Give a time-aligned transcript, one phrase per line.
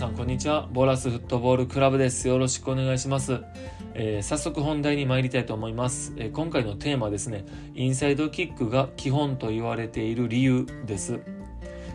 [0.00, 0.66] さんこんにちは。
[0.72, 2.26] ボラスフットボールクラブです。
[2.26, 3.42] よろしくお願いします、
[3.92, 11.20] えー、早速本題に参りたいと思います、えー、今回のテーマですねインサイドキックが基本と言われている理由です。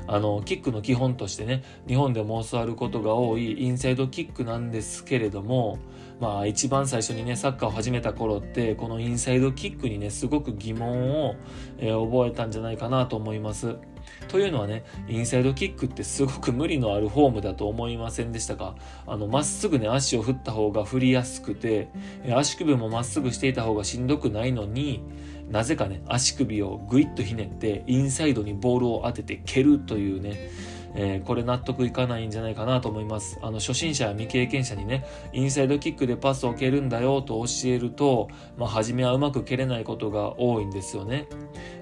[0.05, 5.79] あのキックの基本としてね日本でも教わることが多いインサイドキックなんですけれども
[6.19, 11.35] まあ一番最初にねサッカーを始めた頃ってこのインサイドキックにねすごく疑問を、
[11.79, 13.77] えー、覚えたんじゃないかなと思います。
[14.27, 18.75] というのはねインサイドキックってすごく無理のあるフォームだと思いませんでしたか？
[19.05, 21.89] あのまっすぐね足を振った方が振りやすくて
[22.35, 25.03] 足首もまっすぐしていた方がしんどくないのに
[25.49, 30.49] なぜかね足首をぐいっとひねってインサイドにボールを当てて蹴るというね
[30.95, 33.37] えー、これ納得いかないんじゃないかなと思います。
[33.41, 41.27] あの、初心者や未経験者にね、インサイドキックでパスを蹴るんだよと教えると、まあ、初めはうまく蹴れないことが多いんですよね。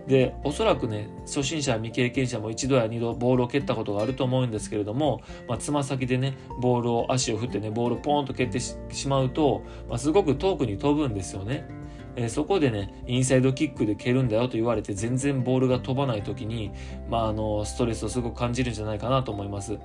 [0.07, 8.75] で、おそらくね、初心者や未経験者も一度や二度ボールを蹴ったことがあると思うんですけれども、まあ、つま先でね、ボールを、足を振ってね、ボールをポーンと蹴ってし
[9.07, 11.82] まうと、まあ、すごく遠くに飛ぶんですよね。
[12.15, 16.71] えー、そこでね、インサイドキックで蹴るんだよと言われて全然ボールが飛ばない時に、
[17.09, 19.77] まあ、あの、ストレスをすごく感じるんじゃないかなと思います。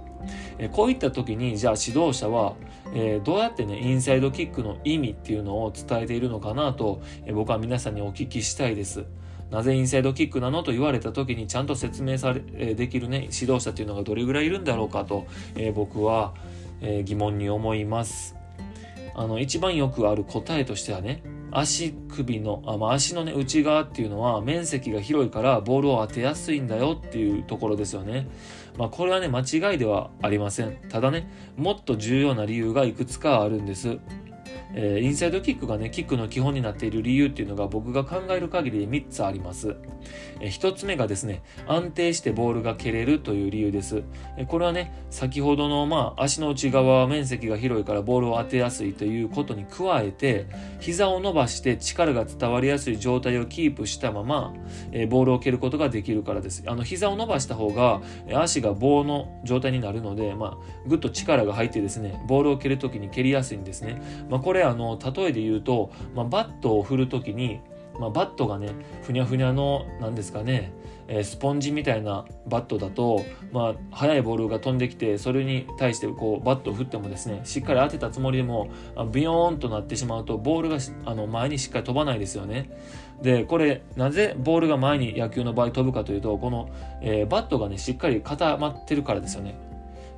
[0.58, 2.54] えー、こういった時に、じゃあ指導者は、
[2.92, 9.04] えー、どうやってね、インサイドキックの意味っていうのを伝えているのかなと、え僕は皆さんにお聞きしたいです。
[9.50, 16.34] なぜインサイドキックなのと言われた時にちゃんと説明され、えできるね、指導者っていうのがどれぐらいいるんだろうかと、え僕は、
[16.80, 18.36] え疑問に思います。
[19.14, 28.28] あの、一番よくある答えとしてはね、足首の、あまあ、足のね、内側っていうのは面積が広いからボールを当てやすいんだよっていうところですよね。
[28.76, 30.76] まあ、これはね、間違いではありません。
[30.88, 33.98] ただね、もっと重要な理由がいくつかあるんです。
[34.74, 39.76] えー、インサイドキックがね、キックの基本になっている理由っていうのが僕が考える限りで3つあります。
[40.40, 44.02] えー、1つ目がですね、安定してボールが蹴れるという理由です。
[44.36, 50.46] えー、これはね、先ほどのまあ足の内側は面積が広いからボールを当てやすいということに加えて、
[50.80, 54.54] 膝を伸ばして力が伝わりやすい状態をキープしたまま、
[54.92, 56.62] え、ボールを蹴ることができるからです。
[56.66, 58.00] あの膝を伸ばした方が
[58.34, 64.00] 足が棒の状態になるので、まあ、ぐっと力が入ってですね、ボールを蹴るときに蹴りやすいんですね。
[64.28, 67.60] まあ、れあの例えで言うと、まあ、バットを振る時に、
[67.98, 68.70] まあ、バットがね
[69.02, 70.72] ふにゃふにゃの何ですかね、
[71.08, 78.70] えー、スポンジみたいなバットだと、まあ、速いボールが飛んできてそれに対してこうバットを振ってもですねしっかり当てたつもりでも
[79.12, 82.70] ビヨーンとなってしまうとボールがあの前にしっかり飛ばないですよね。
[83.22, 86.70] でこれなぜボールが前に野球の場合飛ぶかというとこの、
[87.02, 89.67] えー、バットがねしっかり固まってるからですよね。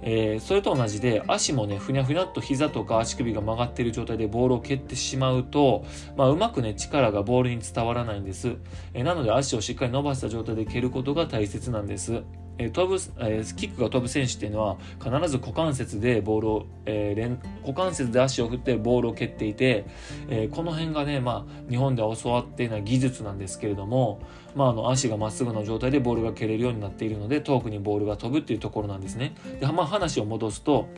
[0.03, 5.85] えー、それと同じで足もねふにゃふにゃっと膝とか足首が曲がっている状態でボールを蹴ってしまうと、
[6.17, 8.57] まあ、うまくね力がボールに伝わらないんです、
[8.95, 12.23] えー、なので足をしっかり伸ばした状態で蹴ることが大切なんです。
[12.61, 19.87] えー、飛ぶ、えー、キックが飛ぶ選手っていうのは必ず股関節でボールを、えー、連股関節で足を振ってボールを蹴っていて、
[20.29, 24.21] えー、この辺がね、まあ、日本では教わっていない技術なんですけれども、
[24.55, 29.35] まあ、あの足がまっすぐの状態でボールが蹴れるようになっているので遠くにボールが飛ぶっていうところなんですね。
[29.59, 30.89] で、まあ、話を戻すと、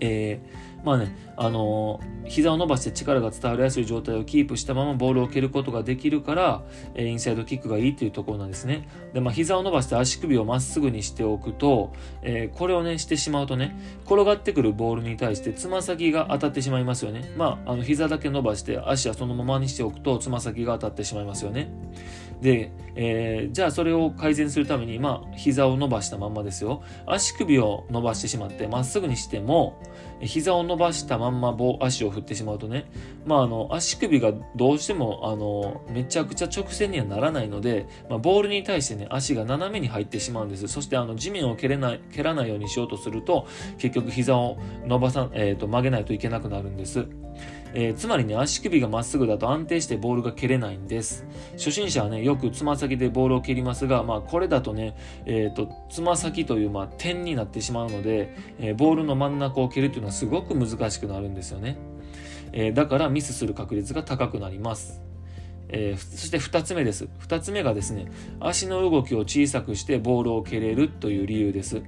[0.00, 6.62] えーまあね、あのー、膝を伸ばして力が伝わりやすい状態をキープしたままボールを蹴ることができるから、
[6.94, 8.88] えー、インサイドキックがいいっていうところなんですね。
[9.12, 17.30] で、まあ、膝を伸ばして足首をまっすぐにしておくと、えー、これをね、してしまうとね、転がってくるボールに対してつま先が当たってしまいますよね。
[17.36, 21.70] まあ、あの、膝だけ伸ばして足はそのままにしておくとつま先が当たってしまいますよね。
[22.40, 26.82] で、えー、じゃあそれを改善するために、まあ、膝を伸ばしたまんまですよ。
[27.06, 29.80] 足首を伸ばしてしまって、まっすぐにしても、
[30.20, 32.90] 膝を伸ばしたまんま棒、足を振ってしまうとね、
[33.24, 40.68] まあ、あの、足首がどうしても、あの、めちゃくちゃ直線にはならないので、まあ、ボールに対してね、足が斜めに入ってしまうんです。
[40.68, 43.46] そして、あの、地面を蹴れない、蹴らないようにしようとすると、
[43.78, 47.06] 結局膝を伸ばさ、えっ、ー、と、曲げないといけなくなるんです。
[47.74, 51.26] えー、つまりね、足首がまっすぐだと安定してボールが蹴れないんです。
[51.52, 61.76] 初心者はね、よくつま先でボールを蹴りますが、まあ、これだとね、えっ、ー、と、つま先という、まあ、点になってしまうので、えー、ボールの真ん中を蹴るというのはすごく難しくなるんですよね。
[62.52, 65.00] え、だからミスする確率が高くなります。
[65.68, 67.08] え、そして2つ目です。
[67.20, 71.82] 2つ目がですね、足の動きを小さくしてボールを蹴れるという理由です。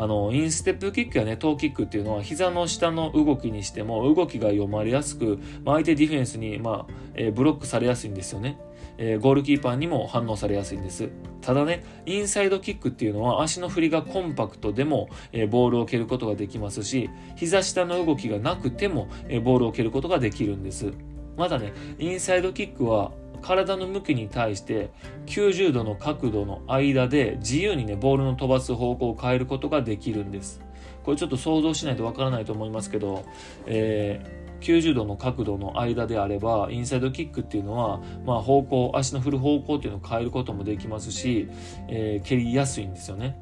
[0.00, 8.60] あの、インステップキックやね、トーキックっていうのは、膝の下の動きにしても、動きが読まれやすく、まあ、相手ディフェンスに、まあ、えー、ブロックされやすいんですよね。
[8.96, 11.08] えー、ゴールキーパーにも反応されやすいんです。
[11.40, 20.92] ただね、インサイドキックっていうのは足の振りがコンパクトでも、えー、ボールを蹴ることができますし、膝下の動きがなくても、えー、ボールを蹴ることができるんです。
[21.36, 23.12] まだね、インサイドキックは
[23.42, 24.90] 体の向きに対して
[25.26, 30.60] 90度の角度の間で自由にね、ボールの飛ばす方向を変えることができるんです。
[31.04, 33.24] これちょっと想像しないとわからないと思いますけど、
[33.66, 41.48] えー90度の角度の間であればインサイドキックっていうのは、まあ、方向足の振る方向っていうのを変えることもできますし、
[41.88, 43.38] えー、蹴りやすいんですよね。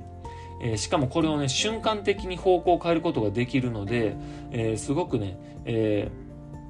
[0.62, 4.16] えー、しかもこれをね瞬間的に方向を変えることができるので、
[4.50, 6.25] えー、すごくね、えー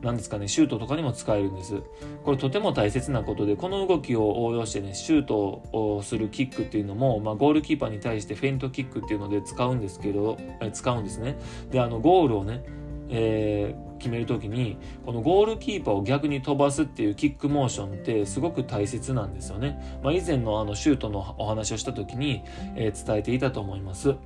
[0.06, 1.82] なんですかね、シュートとかにも使えるんです。
[2.25, 11.37] これとても大切なことで、この動きを応用してね、シュートをするキックっていうのも、まあ、ゴールキーパーに対してフェイントキックっていうので使うんですけど、え使うんですね。
[11.70, 12.64] で、あの、ゴールをね、
[13.08, 20.00] えー、決める時にこのゴールキーパーを逆に飛ばすっていうキックモーションってすごく大切なんですよね。
[20.03, 22.43] まあ、以前のあのシュートのお話をした時に、
[22.75, 24.17] えー、伝えていたと思います。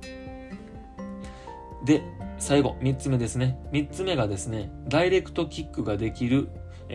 [1.85, 2.01] で
[2.41, 6.49] 最後3つ目ですね3つ目がですねダイレクトキックができる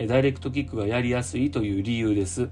[0.07, 2.49] ダイレクトキックがやりやすいという理由です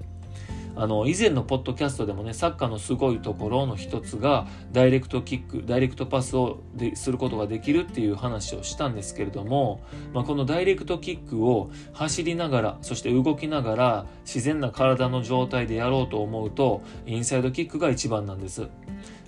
[0.76, 9.82] あの以前のポッドキャストでもねサッカーのすごいところの一つがダイレクトキックダイレクトパスをですることができるっていう話をしたんですけれども、
[10.14, 18.68] まあ、このダイレクトキックを走りながらそして動きながら自然な体の状態でやろうと思うとインサイドキックが一番なんです。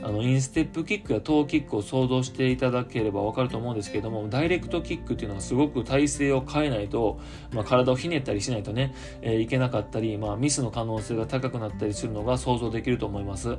[0.03, 7.19] あのインステップキックやトーキックを想像していただければわかると思うんですけどもダイレクトキックっていうのはすごく体勢を変えないと、
[7.53, 13.59] まあ、体をひねったりしないとね、えー、いけなかったり、まあ、ミスの可能性が高くなったりするのが想像できると思います。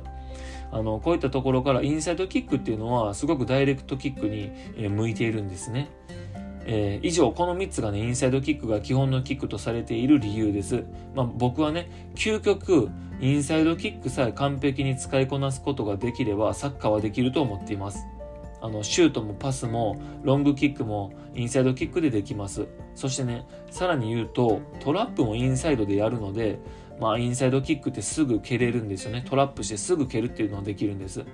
[0.72, 4.52] あのこういったところからインサイドキックっていうのはすごくダイレクトキックに
[4.88, 5.88] 向いているんですね。
[6.66, 10.84] えー、以上この3つがねインサイドキックが基本のキックとされている理由です、
[11.14, 12.90] まあ、僕はね究極
[13.20, 18.06] インサイドキックさえ完璧に使いこなすことができればサッカーはできると思っています。
[18.62, 22.66] あのシュートもパスもロングキックもインサイドキックでできます。
[22.94, 26.58] そしてねさらに言うとトラップもインサイドでやるので
[26.98, 29.24] まあインサイドキックってすぐ蹴れるんですよね。
[29.28, 31.24] トラップしてすぐ蹴るっていうのができるんです。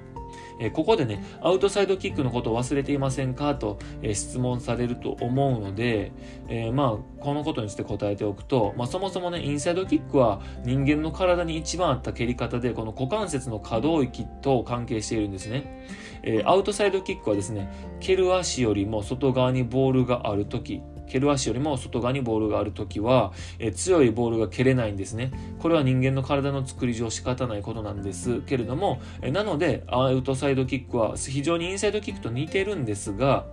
[0.59, 6.13] えここでね、アウトサイドキックのことを忘れていませんかと、え質問されると思うので、
[6.49, 15.85] え、まあ、このことについて答えておくと、まあ、そもそもね、インサイドキックは人間の体に一番あった蹴り方で、この股関節の可動域と関係しているんですね。
[16.23, 17.71] え、アウトサイドキックはですね、
[18.01, 25.33] 蹴る足よりも外側にボールがあるとき、蹴る足よりも外側にボールがあるときは、え強いボールが蹴れないんですね。
[25.61, 28.41] これは人間の体の作り上仕方ないことなんです。
[28.43, 33.47] けれども、えなので、アウトサイドキックは非常にインサイドキックと似てるんですが、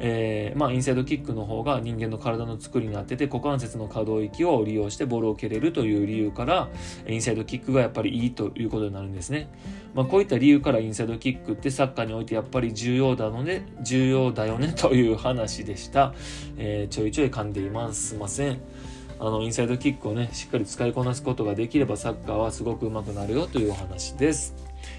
[0.00, 6.68] えー、まあ、インサイドキックの方が人間の体の作りになってて股関節の可動域を利用してボールを蹴れるという理由から
[7.06, 9.50] インサイドキックがやっぱりいいということになるんですね、
[9.94, 16.14] まあ、こういった理由からインサイドキックってサッカーにおいてやっぱり重要だので重要だよねという話でした、
[16.56, 18.60] え、ちょいちょい噛んでいますすいません
[19.18, 24.54] あのインサイドキックをねしっかり使いこなすことができればサッカーはすごく上手くなるよというお話です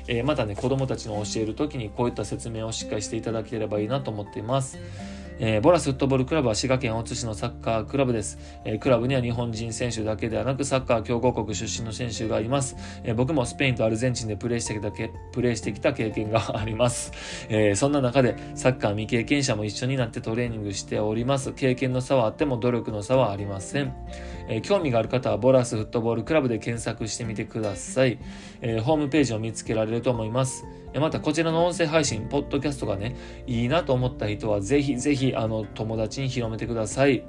[0.07, 4.77] えー、またね子供たちの教える時にこういった説明をしっかりしていただければいいなと思っています。
[5.43, 17.11] えー、ボラスフットボールクラブは滋賀県大津市のサッカークラブです、えー、クラブには日本人選手だけではなくサッカー強豪国出身の選手がいます、えー、僕もスペインとアルゼンチンでプレーしてきたけプレーしてきた経験があります、
[17.49, 21.53] えそんな中でサッカー未経験者も一緒になってトレーニングしております。
[21.53, 23.93] 経験の差はあっても努力の差はありません、
[24.47, 28.19] え興味がある方はボラスフットボールクラブで検索してみてください、
[28.61, 30.65] えホームページを見つけられると思います。
[30.99, 33.15] またこちらの音声配信、ポッドキャストがね、
[33.47, 37.23] いいなと思った人はぜひぜひあの友達に広めてください。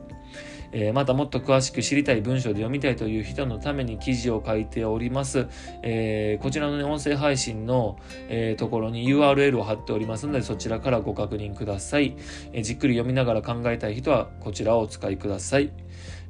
[0.72, 5.46] えー、またもっと詳しく知りたい文章で読みたいという人のために記事を書いております。
[5.82, 7.98] えー、こちらの、ね、音声配信の、
[8.28, 12.16] えー、ところに URL を貼っておりますのでそちらからご確認ください、
[12.52, 15.70] えじっくり読みながら考えたい人はこちらをお使いください。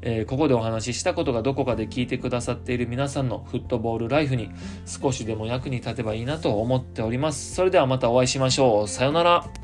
[0.03, 4.51] え、ここでお話ししたことがどこかで聞いてくださっている皆さんのフットボールライフに
[4.85, 7.55] 少しでも役に立てばいいなと思っております。
[7.55, 8.89] それではまたお会いしましょう。
[8.89, 9.62] さようなら。